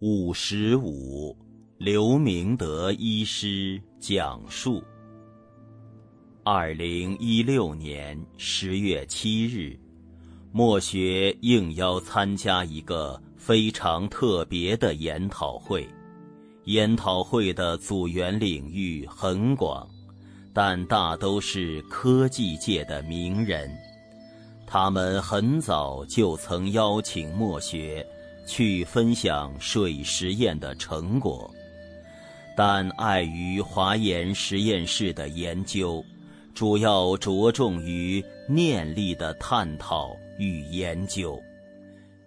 [0.00, 1.36] 五十五，
[1.76, 4.80] 刘明德医师讲述。
[6.44, 9.76] 二零一六年十月七日，
[10.52, 15.84] 墨学应邀参加一个非常特别的研讨会。
[16.62, 19.84] 研讨会的组员领域很广，
[20.52, 23.68] 但大都是科技界的名人。
[24.64, 28.06] 他们很早就曾邀请墨学。
[28.48, 31.48] 去分享水实验的成果，
[32.56, 36.02] 但碍于华研实验室的研究，
[36.54, 41.38] 主要着重于念力的探讨与研究。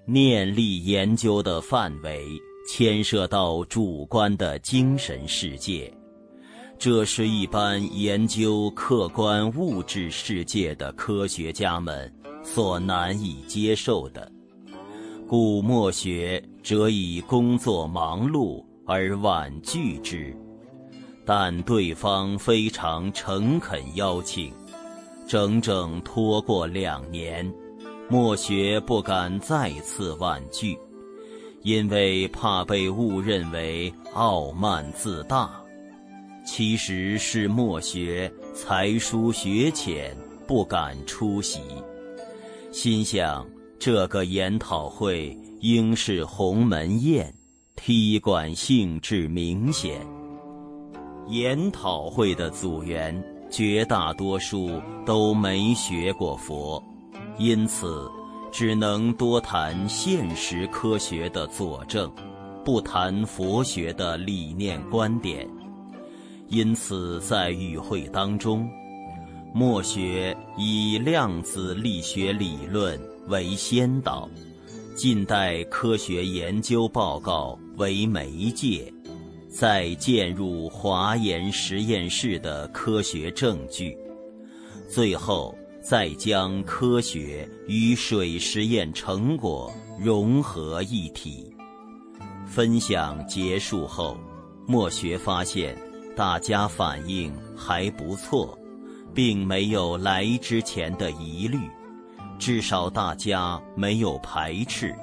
[0.05, 2.25] 念力研究的范围
[2.69, 5.91] 牵涉到主观的精神世界，
[6.77, 12.11] 这是一般研究客观物质世界的科学家们
[12.43, 14.31] 所难以接受的。
[15.31, 20.35] 故墨学则以工作忙碌而婉拒之，
[21.23, 24.51] 但对方非常诚恳邀请，
[25.25, 27.49] 整整拖过两年，
[28.09, 30.77] 墨学不敢再次婉拒，
[31.61, 35.49] 因为怕被误认为傲慢自大。
[36.45, 40.13] 其实是墨学才疏学浅，
[40.45, 41.61] 不敢出席，
[42.73, 43.47] 心想。
[43.81, 47.33] 这个研讨会应是鸿门宴，
[47.75, 50.05] 踢馆性质明显。
[51.29, 53.11] 研讨会的组员
[53.49, 56.79] 绝大多数都没学过佛，
[57.39, 58.07] 因此
[58.51, 62.07] 只能多谈现实科学的佐证，
[62.63, 65.49] 不谈佛学的理念观点。
[66.49, 68.69] 因此，在与会当中，
[69.55, 73.01] 墨学以量子力学理论。
[73.27, 74.29] 为先导，
[74.95, 78.91] 近代科学研究报告为媒介，
[79.49, 83.97] 再渐入华研实验室的科学证据，
[84.89, 91.53] 最后再将科学与水实验成果融合一体。
[92.45, 94.17] 分享结束后，
[94.67, 95.77] 墨学发现
[96.17, 98.57] 大家反应还不错，
[99.13, 101.57] 并没有来之前的疑虑。
[102.41, 104.95] 至少大家没有排斥。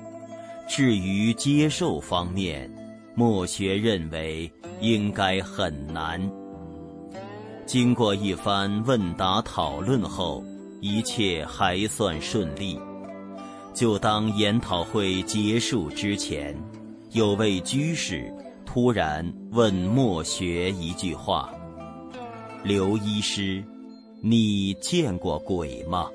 [0.68, 2.68] 至于接受方面，
[3.14, 4.50] 墨学认为
[4.80, 6.20] 应该很难。
[7.64, 10.42] 经过一番问答讨论后，
[10.80, 12.76] 一切还算顺利。
[13.72, 16.56] 就当研讨会结束之前，
[17.12, 18.34] 有位居士
[18.66, 21.54] 突然问墨学一句话
[22.64, 23.62] ：“刘医师，
[24.20, 26.08] 你见过鬼吗？”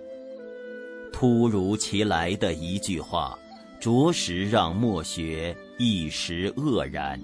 [1.13, 3.37] 突如其来的一句话，
[3.79, 7.21] 着实让墨学一时愕然。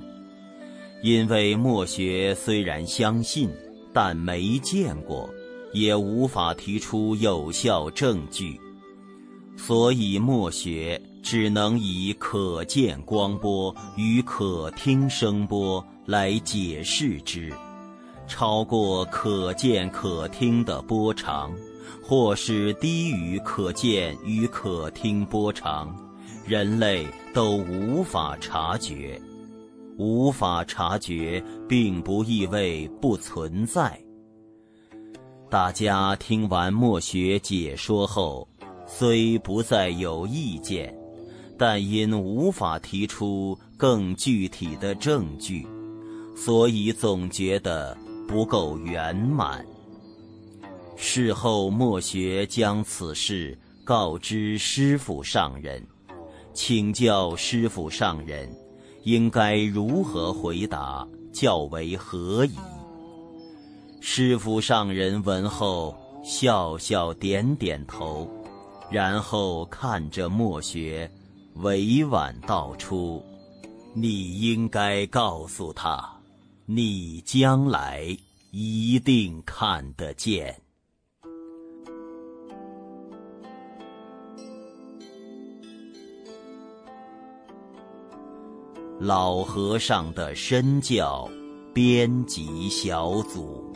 [1.01, 3.50] 因为墨学虽然相信，
[3.91, 5.29] 但没见过，
[5.73, 8.59] 也无法提出有效证据，
[9.57, 17.51] 所以墨学只能以可见光波与可听声波来解释之。
[18.27, 21.51] 超过可见可听的波长。
[22.01, 25.95] 或是低于可见与可听波长，
[26.45, 29.19] 人类都无法察觉。
[29.97, 34.00] 无法察觉，并不意味不存在。
[35.50, 38.47] 大家听完墨学解说后，
[38.88, 40.97] 虽不再有意见，
[41.57, 45.67] 但因无法提出更具体的证据，
[46.35, 49.66] 所以总觉得不够圆满。
[51.02, 55.82] 事后，墨学将此事告知师傅上人，
[56.54, 58.54] 请教师傅上人
[59.04, 62.52] 应该如何回答较为合宜。
[64.02, 68.30] 师傅上人闻后笑笑点点头，
[68.92, 71.10] 然后看着墨学，
[71.56, 73.24] 委婉道出
[73.96, 76.18] ：“你应该告诉他，
[76.66, 78.16] 你将来
[78.52, 80.54] 一定看得见。”
[89.01, 91.25] 老和尚的身教
[91.74, 93.74] 编辑小组。